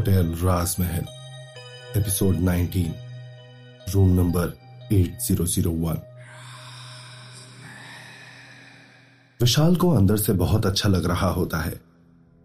[0.00, 1.04] Hotel राजमहल
[2.00, 2.84] episode 19
[3.94, 4.46] room number
[4.92, 5.96] 8001
[9.40, 11.80] विशाल को अंदर से बहुत अच्छा लग रहा होता है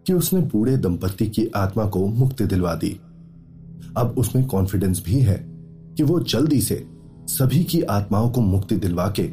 [0.06, 3.00] कि उसने बूढ़े दंपति की आत्मा को मुक्ति दिलवा दी।
[3.96, 5.44] अब उसमें कॉन्फिडेंस भी है
[5.96, 6.88] कि वो जल्दी से
[7.28, 9.24] सभी की आत्माओं को मुक्ति दिलवा के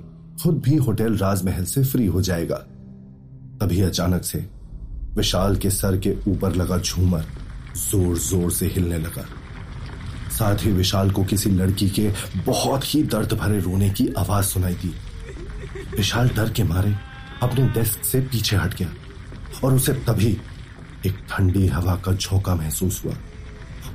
[0.44, 2.58] खुद भी होटल राजमहल से फ्री हो जाएगा।
[3.62, 4.50] तभी अचानक से
[5.16, 7.26] विशाल के सर के ऊपर लगा झूमर।
[7.77, 9.25] ज़ोर ज़ोर से हिलने लगा।
[10.32, 12.09] साथ ही विशाल को किसी लड़की के
[12.46, 14.93] बहुत ही दर्द भरे रोने की आवाज़ सुनाई दी।
[15.97, 16.96] विशाल डर के मारे
[17.43, 18.89] अपने डेस्क से पीछे हट गया
[19.63, 20.37] और उसे तभी
[21.05, 23.13] एक ठंडी हवा का झोंका महसूस हुआ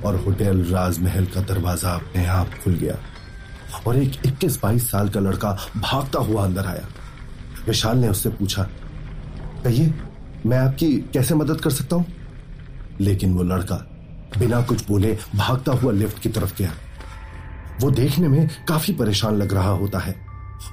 [0.05, 2.97] और होटल राजमहल का दरवाज़ा अपने आप खुल गया
[3.87, 6.87] और एक 21-22 साल का लड़का भागता हुआ अंदर आया।
[7.67, 8.63] विशाल ने उससे पूछा,
[9.63, 9.93] कहिए,
[10.45, 12.05] मैं आपकी कैसे मदद कर सकता हूँ?
[13.01, 13.75] लेकिन वो लड़का
[14.37, 16.71] बिना कुछ बोले भागता हुआ लिफ्ट की तरफ़ गया।
[17.81, 20.15] वो देखने में काफ़ी परेशान लग रहा होता है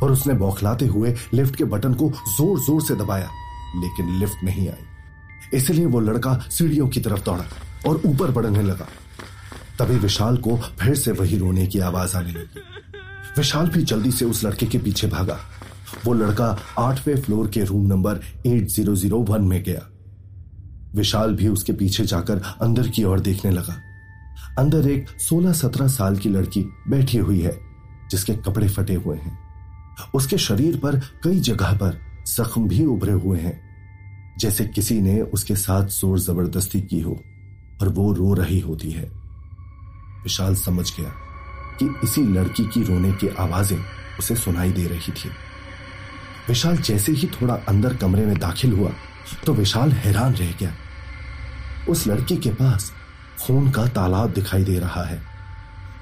[0.02, 3.30] और उसने बौखलाते हुए लिफ्ट के बटन को ज़ोर ज़ोर से दबाया,
[3.76, 7.44] लेकिन लिफ्ट नहीं आई। इसलिए वो लड़का सीढ़ियों की तरफ़ दौड़ा
[7.86, 8.88] और ऊपर बढ़ने लगा।
[9.78, 12.60] तभी विशाल को फिर से वही रोने की आवाज़ आने लगी।
[13.36, 15.38] विशाल भी जल्दी से उस लड़के के पीछे भागा।
[16.04, 19.88] वो लड़का आठवें फ्लोर के रूम नंबर 8001 में गया।
[20.94, 23.82] विशाल भी उसके पीछे जाकर अंदर की ओर देखने लगा।
[24.58, 27.58] अंदर एक 16-17 साल की लड़की बैठी हुई है,
[28.10, 29.38] जिसके कपड़े फटे हुए हैं।
[30.14, 33.60] उसके शरीर पर कई जगह पर जख्म भी उभरे हुए हैं,
[34.38, 37.20] जैसे किसी ने उसके साथ ज़ोर ज़बरदस्ती की हो
[37.82, 39.04] और वो रो रही होती है।
[40.22, 41.12] विशाल समझ गया
[41.80, 43.78] कि इसी लड़की की रोने की आवाज़ें
[44.18, 45.28] उसे सुनाई दे रही थी।
[46.48, 48.90] विशाल जैसे ही थोड़ा अंदर कमरे में दाखिल हुआ
[49.46, 50.72] तो विशाल हैरान रह गया।
[51.88, 52.92] उस लड़की के पास
[53.42, 55.20] खून का तालाब दिखाई दे रहा है।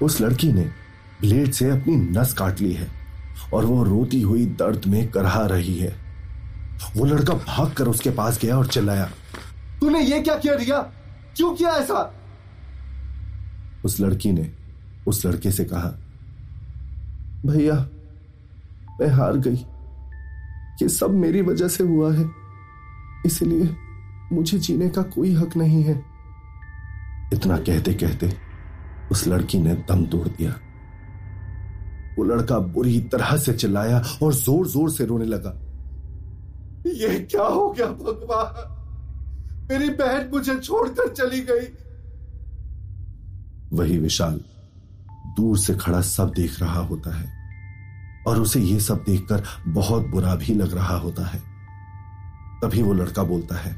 [0.01, 0.63] उस लड़की ने
[1.21, 2.87] ब्लेड से अपनी नस काट ली है
[3.53, 5.95] और वो रोती हुई दर्द में करहा रही है।
[6.95, 9.05] वो लड़का भाग कर उसके पास गया और चिल्लाया,
[9.81, 10.79] तूने ये क्या किया रिया?
[11.35, 12.13] क्यों किया ऐसा?
[13.85, 14.51] उस लड़की ने
[15.07, 15.93] उस लड़के से कहा,
[17.45, 17.75] भैया,
[19.01, 19.65] मैं हार गई।
[20.81, 22.44] ये सब मेरी वजह से हुआ है।
[23.25, 23.69] इसलिए
[24.31, 25.93] मुझे जीने का कोई हक नहीं है।
[27.33, 28.31] इतना कहते कहते
[29.11, 30.51] उस लड़की ने दम तोड़ दिया।
[32.17, 35.49] वो लड़का बुरी तरह से चिल्लाया और ज़ोर ज़ोर से रोने लगा।
[36.95, 38.71] ये क्या हो गया भगवान?
[39.71, 41.67] मेरी बहन मुझे छोड़कर चली गई।
[43.73, 44.39] वही विशाल
[45.37, 47.33] दूर से खड़ा सब देख रहा होता है
[48.27, 51.54] और उसे यह सब देखकर बहुत बुरा भी लग रहा होता है।
[52.65, 53.71] तभी वो लड़का बोलता है,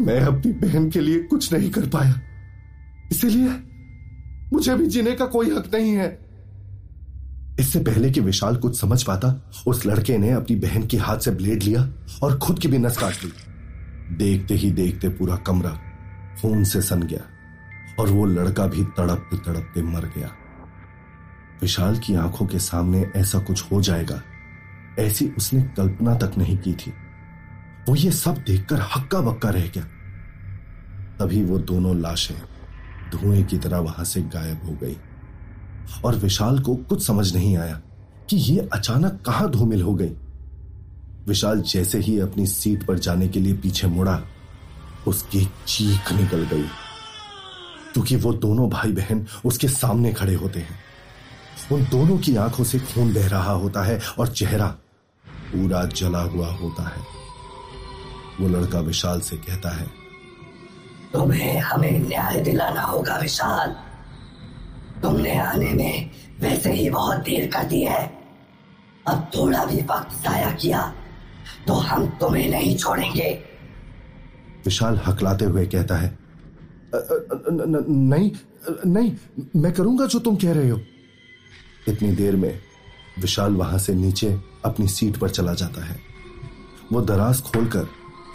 [0.00, 2.14] मैं अपनी बहन के लिए कुछ नहीं कर पाया।
[3.12, 3.48] इसीलिए
[4.52, 6.08] मुझे भी जीने का कोई हक नहीं है।
[7.60, 11.30] इससे पहले कि विशाल कुछ समझ पाता, उस लड़के ने अपनी बहन के हाथ से
[11.30, 11.88] ब्लेड लिया
[12.22, 13.32] और खुद की भी नस काट ली।
[14.16, 15.70] देखते ही देखते पूरा कमरा
[16.42, 17.20] खून से सन गया
[17.98, 20.30] और वो लड़का भी तड़पते तड़पते मर गया।
[21.62, 24.22] विशाल की आँखों के सामने ऐसा कुछ हो जाएगा
[24.98, 26.92] ऐसी उसने कल्पना तक नहीं की थी।
[27.88, 29.84] वो ये सब देखकर हक्का बक्का रह गया।
[31.18, 32.42] तभी वो दोनों लाशें
[33.10, 34.96] धुएँ की तरह वहाँ से गायब हो गई।
[36.04, 37.80] और विशाल को कुछ समझ नहीं आया
[38.30, 40.12] कि ये अचानक कहाँ धूमिल हो गई।
[41.28, 44.22] विशाल जैसे ही अपनी सीट पर जाने के लिए पीछे मुड़ा,
[45.06, 46.64] उसकी चीख निकल गई।
[47.92, 50.78] क्योंकि वो दोनों भाई बहन उसके सामने खड़े होते हैं।
[51.72, 54.76] उन दोनों की आँखों से खून बह रहा होता है और चेहरा
[55.54, 57.02] पूरा जला हुआ होता है।
[58.40, 59.86] वो लड़का विशाल से कहता है
[61.12, 63.74] तुम्हें हमें न्याय दिलाना होगा विशाल।
[65.02, 66.10] तुमने आने में
[66.40, 68.02] वैसे ही बहुत देर कर दी है।
[69.06, 70.80] अब थोड़ा भी वक्त जाया किया
[71.66, 73.30] तो हम तुम्हें नहीं छोड़ेंगे।
[74.64, 76.18] विशाल हकलाते हुए कहता है
[76.94, 78.30] नहीं
[78.86, 79.12] नहीं
[79.56, 80.80] मैं करूँगा जो तुम कह रहे हो।
[81.88, 82.58] इतनी देर में
[83.18, 84.28] विशाल वहाँ से नीचे
[84.64, 85.98] अपनी सीट पर चला जाता है।
[86.92, 87.86] वो दराज खोलकर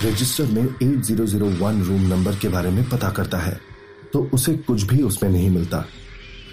[0.04, 3.60] रजिस्टर में 8001 रूम नंबर के बारे में पता करता है
[4.14, 5.84] तो उसे कुछ भी उसमें नहीं मिलता।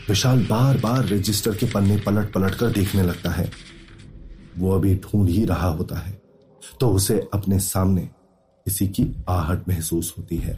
[0.08, 3.50] विशाल बार बार रजिस्टर के पन्ने पलट पलट कर देखने लगता है।
[4.58, 6.20] वो अभी ढूंढ ही रहा होता है
[6.80, 8.08] तो उसे अपने सामने
[8.66, 10.54] किसी की आहट महसूस होती है।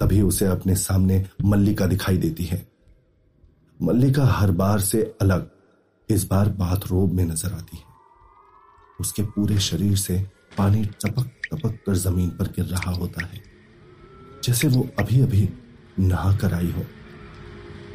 [0.00, 2.66] तभी उसे अपने सामने मल्लिका दिखाई देती है।
[3.80, 5.48] मल्लिका हर बार से अलग,
[6.08, 7.85] इस बार बाथरोब में नज़र आती है।
[9.00, 10.18] उसके पूरे शरीर से
[10.58, 13.42] पानी टपक टपक कर ज़मीन पर गिर रहा होता है।
[14.44, 15.48] जैसे वो अभी अभी
[15.98, 16.86] नहा कर आई हो।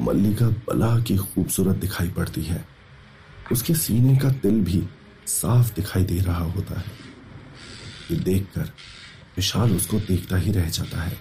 [0.02, 2.66] मल्लिका बला की खूबसूरत दिखाई पड़ती है।
[3.52, 4.84] उसके सीने का तिल भी
[5.28, 6.92] साफ़ दिखाई दे रहा होता है।
[8.12, 8.72] ये देखकर
[9.36, 11.18] विशाल उसको देखता ही रह जाता है।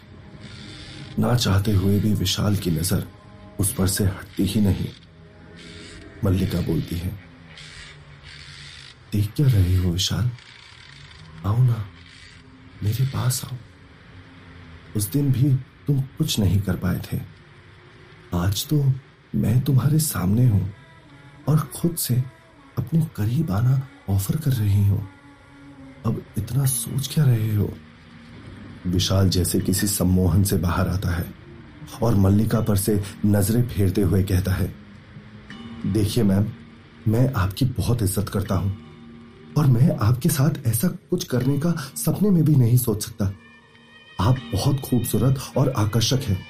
[1.18, 3.06] ना चाहते हुए भी विशाल की नज़र
[3.60, 4.88] उस पर से हटती ही नहीं।
[6.24, 7.29] मल्लिका बोलती है
[9.12, 10.30] देख क्या रहे हो विशाल
[11.46, 11.84] आओ ना,
[12.82, 13.56] मेरे पास आओ।
[14.96, 15.52] उस दिन भी
[15.86, 17.18] तुम कुछ नहीं कर पाए थे।
[18.36, 18.82] आज तो
[19.34, 20.72] मैं तुम्हारे सामने हूँ
[21.48, 22.14] और खुद से
[22.78, 23.80] अपने करीब आना
[24.10, 25.08] ऑफ़र कर रही हूँ।
[26.06, 27.72] अब इतना सोच क्या रहे हो?
[28.86, 31.24] विशाल जैसे किसी सम्मोहन से बाहर आता है
[32.02, 34.72] और मल्लिका पर से नज़रें फेरते हुए कहता है,
[35.86, 36.46] देखिए मैम,
[37.08, 38.89] मैं आपकी बहुत इज़्ज़त करता हूँ।
[39.58, 43.32] और मैं आपके साथ ऐसा कुछ करने का सपने में भी नहीं सोच सकता।
[44.20, 46.40] आप बहुत खूबसूरत और आकर्षक हैं,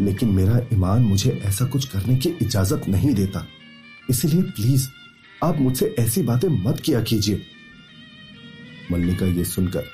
[0.00, 3.46] लेकिन मेरा ईमान मुझे ऐसा कुछ करने की इजाज़त नहीं देता।
[4.10, 4.88] इसलिए प्लीज़,
[5.44, 7.42] आप मुझसे ऐसी बातें मत किया कीजिए।
[8.92, 9.84] मल्लिका ये सुनकर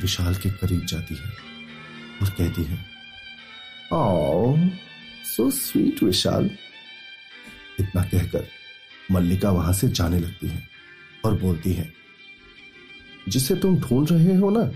[0.00, 1.30] विशाल के करीब जाती है
[2.22, 2.78] और कहती है
[3.92, 4.56] ओ
[5.26, 6.50] सो स्वीट विशाल,
[7.80, 8.46] इतना कहकर
[9.12, 10.75] मल्लिका वहाँ से जाने लगती है।
[11.26, 11.92] और बोलती है,
[13.28, 14.70] जिसे तुम ढूंढ रहे हो ना,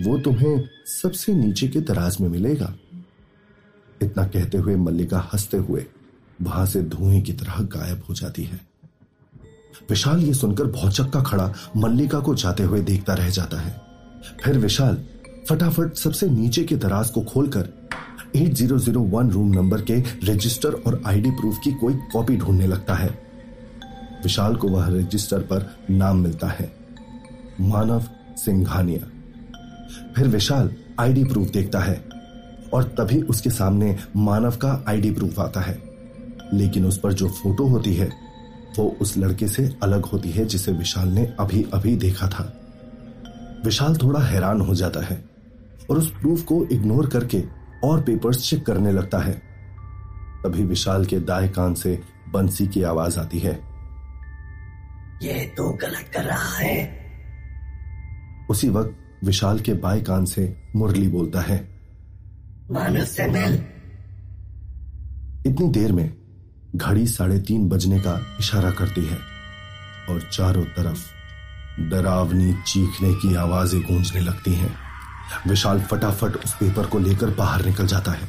[0.00, 2.74] वो तुम्हें सबसे नीचे के दराज में मिलेगा।
[4.02, 5.86] इतना कहते हुए मल्लिका हँसते हुए
[6.42, 8.60] वहाँ से धुएँ की तरह गायब हो जाती है।
[9.90, 13.80] विशाल ये सुनकर बहुत चक्का खड़ा मल्लिका को जाते हुए देखता रह जाता है।
[14.44, 15.04] फिर विशाल
[15.48, 17.68] फटाफट सबसे नीचे के दराज को खोलकर
[18.36, 23.21] 8001 रूम नंबर के रजिस्टर और आईडी प्रूफ की कोई कॉपी ढूँढने लगता है।
[24.22, 26.76] विशाल को वह रजिस्टर पर नाम मिलता है।
[27.60, 28.04] मानव
[28.36, 29.10] सिंघानिया।
[30.16, 30.70] फिर विशाल
[31.00, 32.04] आईडी प्रूफ देखता है
[32.74, 35.82] और तभी उसके सामने मानव का आईडी प्रूफ आता है।
[36.54, 38.12] लेकिन उस पर जो फ़ोटो होती है,
[38.78, 42.60] वो उस लड़के से अलग होती है जिसे विशाल ने अभी अभी देखा था।
[43.64, 45.24] विशाल थोड़ा हैरान हो जाता है
[45.90, 47.44] और उस प्रूफ को इग्नोर करके
[47.84, 49.42] और पेपर्स चेक करने लगता है।
[50.44, 52.00] तभी विशाल के दाएँ कान से
[52.32, 53.71] बंसी की आवाज़ आती है।
[55.22, 56.76] ये तो गलत कर रहा है।
[58.50, 61.58] उसी वक्त विशाल के बाएँ कान से मुरली बोलता है
[62.70, 63.54] मानव से मिल
[65.46, 66.12] इतनी देर में
[66.76, 69.18] घड़ी साढ़े तीन बजने का इशारा करती है
[70.10, 71.06] और चारों तरफ़
[71.90, 74.74] डरावनी चीखने की आवाज़ें गूंजने लगती हैं।
[75.48, 78.28] विशाल फटाफट उस पेपर को लेकर बाहर निकल जाता है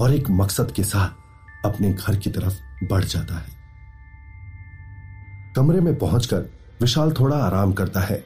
[0.00, 3.55] और एक मकसद के साथ अपने घर की तरफ़ बढ़ जाता है।
[5.56, 6.44] कमरे में पहुंचकर
[6.80, 8.24] विशाल थोड़ा आराम करता है,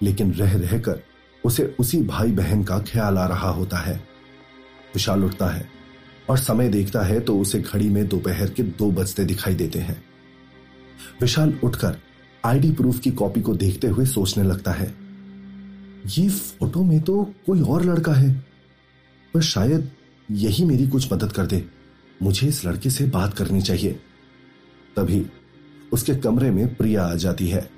[0.00, 1.00] लेकिन रह रहकर
[1.44, 3.96] उसे उसी भाई बहन का ख्याल आ रहा होता है।
[4.94, 5.68] विशाल उठता है
[6.30, 10.02] और समय देखता है तो उसे घड़ी में दोपहर के दो बजते दिखाई देते हैं।
[11.20, 11.96] विशाल उठकर
[12.44, 14.94] आईडी प्रूफ की कॉपी को देखते हुए सोचने लगता है,
[16.08, 18.32] ये फ़ोटो में तो कोई और लड़का है,
[19.34, 19.90] पर शायद
[20.28, 21.64] यही मेरी कुछ मदद कर दे।
[22.22, 24.00] मुझे इस लड़के से बात करनी चाहिए।
[24.96, 25.24] तभी
[25.94, 27.70] उसके कमरे में प्रिया आ जाती है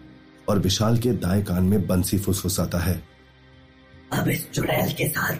[0.49, 3.03] और विशाल के दाएँ कान में बंसी फुसफुसाता है।
[4.13, 5.37] अब इस चुड़ैल के साथ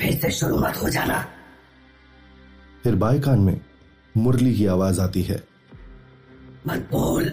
[0.00, 1.26] फिर से शुरू मत हो जाना।
[2.84, 3.60] फिर बाएँ कान में
[4.16, 5.42] मुरली की आवाज़ आती है।
[6.66, 7.24] मत बोल।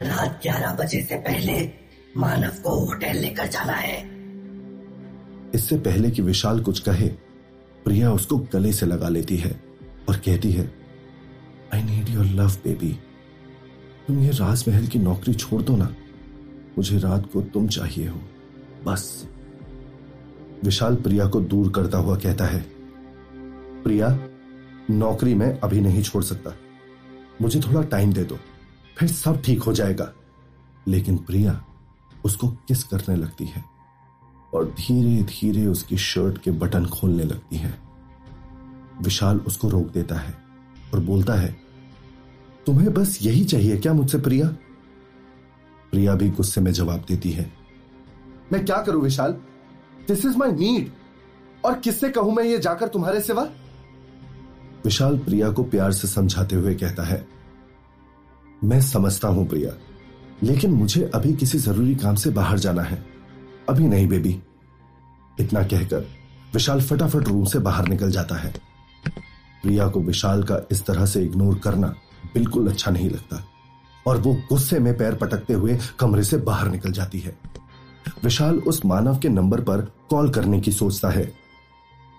[0.00, 1.70] रात ग्यारह बजे से पहले
[2.16, 3.98] मानव को होटल लेकर जाना है।
[5.54, 7.08] इससे पहले कि विशाल कुछ कहे
[7.84, 9.60] प्रिया उसको गले से लगा लेती है
[10.08, 10.72] और कहती है
[11.74, 12.98] I need your love baby
[14.08, 15.94] तुम ये राजमहल की नौकरी छोड़ दो ना।
[16.78, 18.20] मुझे रात को तुम चाहिए हो।
[18.86, 19.28] बस।
[20.64, 22.66] विशाल प्रिया को दूर करता हुआ कहता है,
[23.82, 24.18] प्रिया,
[24.90, 26.56] नौकरी में अभी नहीं छोड़ सकता।
[27.42, 28.38] मुझे थोड़ा टाइम दे दो,
[28.98, 30.12] फिर सब ठीक हो जाएगा।
[30.88, 31.64] लेकिन प्रिया,
[32.24, 33.64] उसको किस करने लगती है?
[34.54, 37.78] और धीरे धीरे उसकी शर्ट के बटन खोलने लगती है।
[39.02, 40.34] विशाल उसको रोक देता है
[40.94, 41.63] और बोलता है
[42.66, 44.46] तुम्हें बस यही चाहिए क्या मुझसे प्रिया?
[45.92, 47.50] प्रिया भी गुस्से में जवाब देती है।
[48.52, 49.32] मैं क्या करूँ Vishal?
[50.08, 50.90] This is my need
[51.64, 53.46] और किससे कहूँ मैं ये जाकर तुम्हारे सिवा?
[54.84, 57.26] विशाल प्रिया को प्यार से समझाते हुए कहता है,
[58.64, 59.70] मैं समझता हूँ प्रिया,
[60.42, 63.04] लेकिन मुझे अभी किसी ज़रूरी काम से बाहर जाना है।
[63.68, 64.40] अभी नहीं, बेबी।
[65.40, 66.06] इतना कहकर
[66.54, 68.52] विशाल फटाफट रूम से बाहर निकल जाता है।
[69.62, 71.94] प्रिया को विशाल का इस तरह से इग्नोर करना
[72.34, 73.44] बिल्कुल अच्छा नहीं लगता।
[74.06, 77.38] और वो गुस्से में पैर पटकते हुए कमरे से बाहर निकल जाती है।
[78.24, 81.32] विशाल उस मानव के नंबर पर कॉल करने की सोचता है।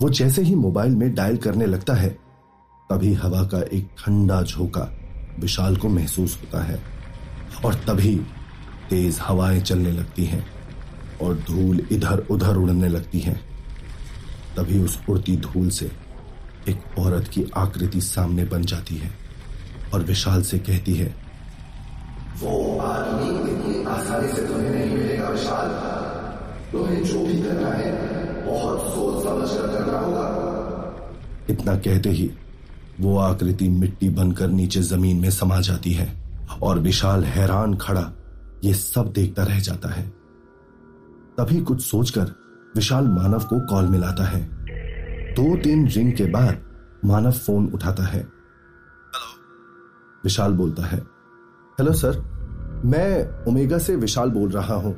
[0.01, 2.09] वो जैसे ही मोबाइल में डायल करने लगता है,
[2.89, 4.93] तभी हवा का एक ठंडा झोंका
[5.39, 6.83] विशाल को महसूस होता है।
[7.65, 8.15] और तभी
[8.89, 10.45] तेज हवाएँ चलने लगती हैं
[11.21, 13.33] और धूल इधर उधर उड़ने लगती है।
[14.57, 15.91] तभी उस उड़ती धूल से
[16.69, 19.24] एक औरत की आकृति सामने बन जाती है।
[19.93, 21.13] और विशाल से कहती है
[22.41, 25.69] वो आदमी इतनी आसानी से तुम्हें नहीं मिलेगा विशाल।
[26.71, 27.91] तुम्हें जो भी करना है
[28.45, 30.25] बहुत सोच समझ कर करना होगा।
[31.49, 32.31] इतना कहते ही
[32.99, 36.07] वो आकृति मिट्टी बनकर नीचे ज़मीन में समा जाती है
[36.61, 38.11] और विशाल हैरान खड़ा
[38.63, 40.03] ये सब देखता रह जाता है।
[41.37, 42.31] तभी कुछ सोचकर
[42.75, 44.41] विशाल मानव को कॉल मिलाता है।
[45.33, 46.61] दो तीन रिंग के बाद
[47.05, 48.34] मानव फ़ोन उठाता है।
[50.25, 50.97] विशाल बोलता है।
[51.77, 52.17] हेलो सर,
[52.85, 54.93] मैं ओमेगा से विशाल बोल रहा हूँ।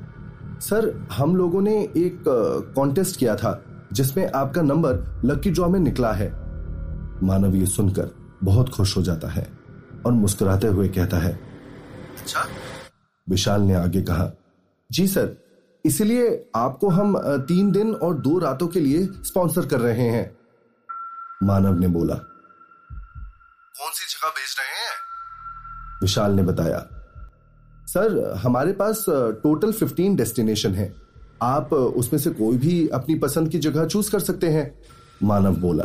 [0.59, 2.23] सर, हम लोगों ने एक
[2.75, 3.51] कॉन्टेस्ट किया था,
[3.93, 6.29] जिसमें आपका नंबर लकी ड्रॉ में निकला है।
[7.23, 8.11] मानव ये सुनकर
[8.43, 9.45] बहुत खुश हो जाता है
[10.05, 11.33] और मुस्कुराते हुए कहता है
[12.19, 12.45] अच्छा।
[13.27, 14.31] विशाल ने आगे कहा,
[14.89, 15.35] जी सर,
[15.85, 17.17] इसलिए आपको हम
[17.47, 20.25] तीन दिन और दो रातों के लिए स्पॉन्सर कर रहे हैं।
[21.43, 22.15] मानव ने बोला,
[23.75, 24.96] कौन सी जगह भेज रहे हैं?
[26.01, 26.79] विशाल ने बताया।
[27.87, 29.05] सर हमारे पास
[29.43, 30.93] टोटल फिफ्टीन डेस्टिनेशन है।
[31.41, 34.65] आप उसमें से कोई भी अपनी पसंद की जगह चूज़ कर सकते हैं
[35.23, 35.83] मानव बोला।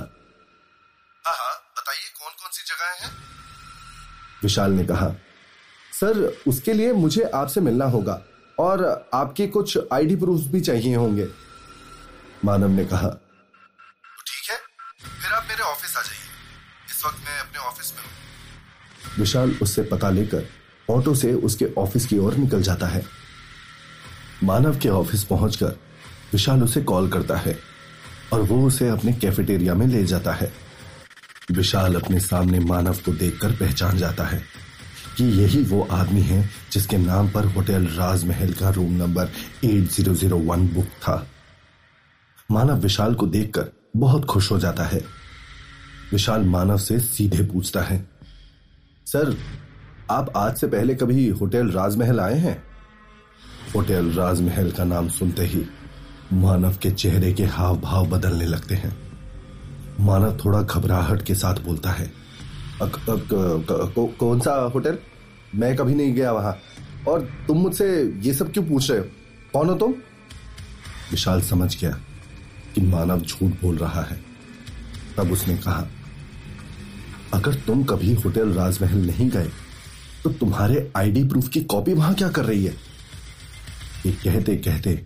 [1.24, 3.10] हाँ हाँ बताइए कौन कौन सी जगह है?
[4.42, 5.14] विशाल ने कहा
[5.92, 8.20] सर उसके लिए मुझे आपसे मिलना होगा
[8.58, 11.28] और आपके कुछ आईडी प्रूफ भी चाहिए होंगे।
[12.44, 13.16] मानव ने कहा
[19.18, 20.44] विशाल उससे पता लेकर
[20.90, 23.04] ऑटो से उसके ऑफ़िस की ओर निकल जाता है।
[24.44, 25.76] मानव के ऑफ़िस पहुंचकर
[26.32, 27.58] विशाल उसे कॉल करता है
[28.32, 30.52] और वो उसे अपने कैफेटेरिया में ले जाता है।
[31.52, 34.42] विशाल अपने सामने मानव को देखकर पहचान जाता है
[35.16, 39.28] कि यही वो आदमी है जिसके नाम पर होटल राजमहल का रूम नंबर
[39.64, 41.26] 8001 बुक था।
[42.50, 45.04] मानव विशाल को देखकर बहुत खुश हो जाता है।
[46.12, 48.11] विशाल मानव से सीधे पूछता है
[49.06, 49.36] सर
[50.10, 52.62] आप आज से पहले कभी होटल राजमहल आए हैं?
[53.74, 55.66] होटल राजमहल का नाम सुनते ही
[56.32, 58.96] मानव के चेहरे के हाव भाव बदलने लगते हैं।
[60.00, 62.12] मानव थोड़ा घबराहट के साथ बोलता है
[62.82, 64.98] अक, अक, अक, को, कौन सा होटल?
[65.54, 66.58] मैं कभी नहीं गया वहाँ।
[67.08, 69.06] और तुम मुझसे ये सब क्यों पूछ रहे हो?
[69.52, 69.92] कौन हो तुम?
[71.10, 71.98] विशाल समझ गया
[72.74, 74.24] कि मानव झूठ बोल रहा है।
[75.16, 75.86] तब उसने कहा
[77.34, 79.50] अगर तुम कभी होटल राजमहल नहीं गए
[80.24, 82.74] तो तुम्हारे आईडी प्रूफ की कॉपी वहाँ क्या कर रही है?
[84.06, 85.02] ये कहते कहते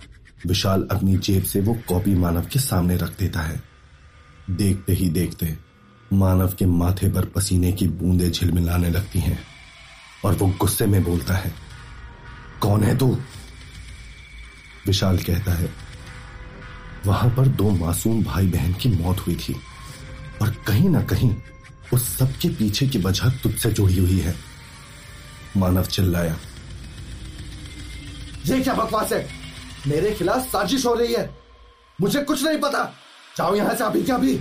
[0.47, 3.62] विशाल अपनी जेब से वो कॉपी मानव के सामने रख देता है।
[4.50, 5.56] देखते ही देखते
[6.12, 9.38] मानव के माथे पर पसीने की बूंदें झिलमिलाने लगती हैं
[10.25, 11.52] और वो गुस्से में बोलता है,
[12.61, 13.16] कौन है तू?
[14.87, 15.73] विशाल कहता है,
[17.06, 19.56] वहाँ पर दो मासूम भाई बहन की मौत हुई थी
[20.42, 21.35] और कहीं ना कहीं
[21.93, 24.35] उस सबके पीछे की वजह तुझसे जुड़ी हुई है।
[25.57, 26.37] मानव चिल्लाया।
[28.47, 29.26] ये क्या बकवास है?
[29.87, 31.31] मेरे खिलाफ साजिश हो रही है।
[31.99, 32.85] मुझे कुछ नहीं पता।
[33.38, 34.40] जाओ यहाँ से अभी क्या भी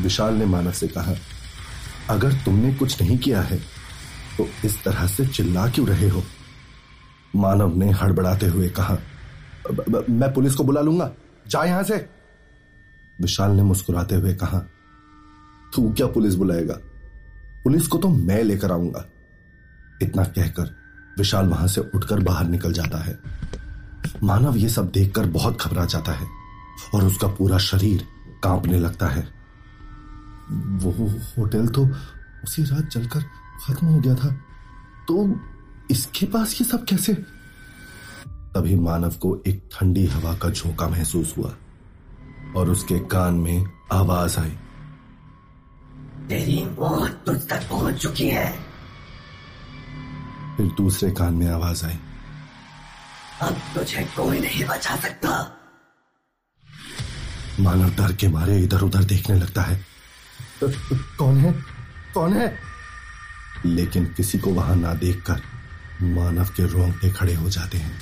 [0.00, 1.14] विशाल ने मानव से कहा,
[2.10, 3.58] अगर तुमने कुछ नहीं किया है
[4.38, 6.22] तो इस तरह से चिल्ला क्यों रहे हो?
[7.36, 8.98] मानव ने हड़बड़ाते हुए कहा
[10.10, 11.10] मैं पुलिस को बुला लूँगा।
[11.46, 11.96] जा यहाँ से।
[13.20, 14.58] विशाल ने मुस्कुराते हुए कहा
[15.74, 16.74] तू क्या पुलिस बुलाएगा?
[17.64, 19.04] पुलिस को तो मैं लेकर आऊँगा।
[20.02, 20.76] इतना कहकर
[21.18, 23.18] विशाल वहाँ से उठकर बाहर निकल जाता है।
[24.22, 26.26] मानव ये सब देखकर बहुत घबरा जाता है
[26.94, 28.06] और उसका पूरा शरीर
[28.42, 29.28] कांपने लगता है।
[30.52, 30.90] वो
[31.38, 31.88] होटल तो
[32.44, 33.22] उसी रात जलकर
[33.64, 34.30] खत्म हो गया था।
[35.08, 35.40] तो
[35.90, 37.14] इसके पास ये सब कैसे?
[38.28, 41.52] तभी मानव को एक ठंडी हवा का झोंका महसूस हुआ
[42.56, 44.52] और उसके कान में आवाज़ आई।
[46.28, 48.50] तेरी मौत तुझ तक पहुँच चुकी है।
[50.56, 51.98] फिर दूसरे कान में आवाज़ आई।
[53.42, 55.30] अब तुझे कोई नहीं बचा सकता।
[57.60, 59.86] मानव डर के मारे इधर उधर देखने लगता है।
[60.64, 61.52] कौन है?
[62.14, 62.58] कौन है?
[63.66, 65.40] लेकिन किसी को वहाँ ना देखकर
[66.02, 68.00] मानव के रोंगटे खड़े हो जाते हैं।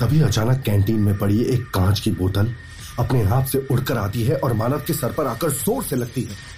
[0.00, 2.54] तभी अचानक कैंटीन में पड़ी एक कांच की बोतल
[2.98, 6.22] अपने आप से उड़कर आती है और मानव के सर पर आकर ज़ोर से लगती
[6.22, 6.57] है।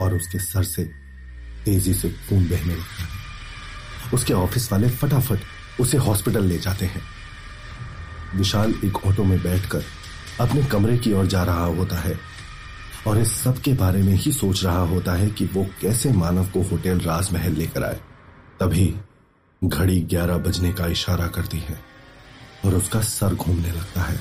[0.00, 0.84] और उसके सर से
[1.64, 3.08] तेज़ी से खून बहने लगता है।
[4.14, 5.40] उसके ऑफ़िस वाले फटाफट
[5.80, 7.02] उसे हॉस्पिटल ले जाते हैं।
[8.34, 9.82] विशाल एक ऑटो में बैठकर
[10.40, 12.18] अपने कमरे की ओर जा रहा होता है
[13.06, 16.46] और इस सब के बारे में ही सोच रहा होता है कि वो कैसे मानव
[16.46, 18.00] को होटल राजमहल लेकर आए।
[18.60, 18.96] तभी
[19.64, 21.80] घड़ी ग्यारह बजने का इशारा करती है
[22.64, 24.16] और उसका सर घूमने लगता है।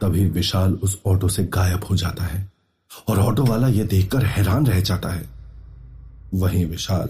[0.00, 2.49] तभी विशाल उस ऑटो से गायब हो जाता है।
[3.08, 5.28] और ऑटो वाला यह देखकर हैरान रह जाता है।
[6.34, 7.08] वहीं विशाल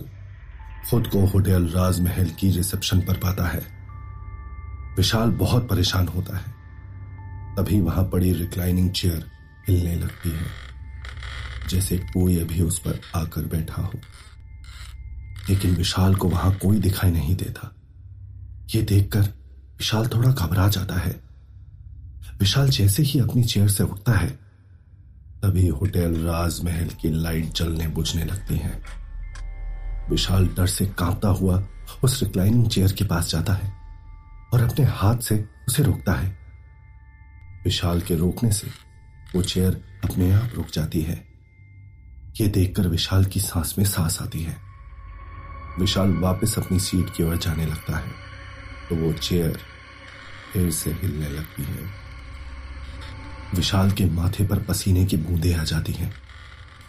[0.91, 3.67] खुद को होटल राजमहल की रिसेप्शन पर पाता है।
[4.97, 6.61] विशाल बहुत परेशान होता है।
[7.57, 9.31] तभी वहाँ पड़ी रिक्लाइनिंग चेयर
[9.69, 10.47] हिलने लगती है,
[11.69, 13.93] जैसे कोई अभी उस पर आकर बैठा हो।
[15.51, 17.75] लेकिन विशाल को वहाँ कोई दिखाई नहीं देता।
[18.75, 19.21] यह देखकर
[19.79, 21.21] विशाल थोड़ा घबरा जाता है।
[22.41, 24.50] विशाल जैसे ही अपनी चेयर से उठता है
[25.43, 28.73] तभी होटल राजमहल की लाइट जलने बुझने लगती है।
[30.11, 31.63] विशाल डर से कांपता हुआ
[32.05, 33.73] उस रिक्लाइनिंग चेयर के पास जाता है
[34.55, 36.29] और अपने हाथ से उसे रोकता है।
[37.65, 38.71] विशाल के रोकने से
[39.35, 41.17] वो चेयर अपने आप रुक जाती है।
[42.41, 44.57] ये देखकर विशाल की सांस में सांस आती है।
[45.79, 48.13] विशाल वापस अपनी सीट की ओर जाने लगता है
[48.89, 49.59] तो वो चेयर
[50.53, 52.00] फिर से हिलने लगती है।
[53.55, 56.13] विशाल के माथे पर पसीने की बूंदें आ जाती हैं।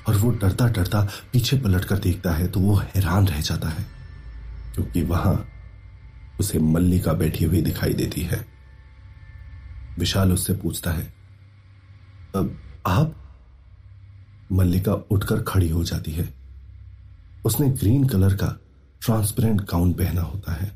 [0.08, 1.01] और वो डरता डरता
[1.34, 3.86] पीछे पलट कर देखता है तो वो हैरान रह जाता है,
[4.75, 5.34] क्योंकि वहाँ
[6.39, 8.46] उसे मल्लिका बैठी हुई दिखाई देती है।
[10.00, 11.03] विशाल उससे पूछता है,
[12.36, 12.56] अब
[12.88, 13.15] आप?
[14.51, 16.27] मल्लिका उठकर खड़ी हो जाती है।
[17.46, 18.48] उसने ग्रीन कलर का
[19.01, 20.72] ट्रांसपेरेंट गाउन पहना होता है।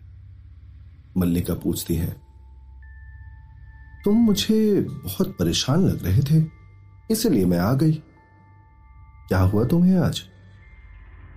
[1.17, 2.15] मल्लिका पूछती है
[4.05, 6.43] तुम मुझे बहुत परेशान लग रहे थे,
[7.11, 7.93] इसलिए मैं आ गई।
[9.27, 10.21] क्या हुआ तुम्हें आज?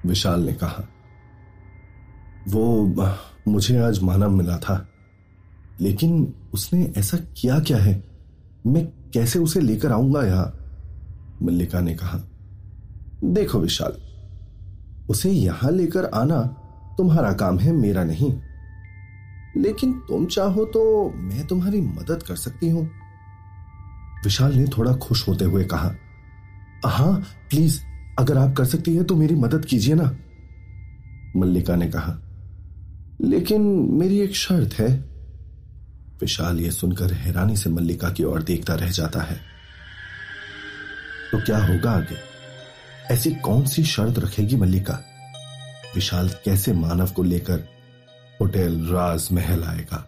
[0.07, 0.85] विशाल ने कहा।
[2.49, 3.07] वो,
[3.49, 4.89] मुझे आज मानव मिला था,
[5.81, 8.03] लेकिन उसने ऐसा किया क्या है?
[8.67, 10.55] मैं कैसे उसे लेकर आऊँगा यहाँ?
[11.43, 12.21] मल्लिका ने कहा।
[13.25, 13.97] देखो विशाल,
[15.11, 16.43] उसे यहाँ लेकर आना
[16.99, 18.33] तुम्हारा काम है, मेरा नहीं।
[19.59, 22.85] लेकिन तुम चाहो तो मैं तुम्हारी मदद कर सकती हूँ।
[24.25, 25.95] विशाल ने थोड़ा खुश होते हुए कहा,
[26.87, 27.81] हाँ प्लीज़
[28.19, 30.17] अगर आप कर सकती हैं तो मेरी मदद कीजिए ना।
[31.37, 32.19] मल्लिका ने कहा,
[33.21, 34.89] लेकिन मेरी एक शर्त है।
[36.21, 39.41] विशाल यह सुनकर हैरानी से मल्लिका की ओर देखता रह जाता है।
[41.33, 42.17] तो क्या होगा आगे?
[43.11, 44.99] ऐसी कौन सी शर्त रखेगी मल्लिका?
[45.95, 47.65] विशाल कैसे मानव को लेकर
[48.41, 50.05] होटल राजमहल आएगा।